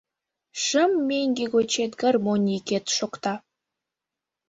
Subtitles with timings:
[0.63, 3.33] Шым меҥге гочет гармонь йӱкет шокта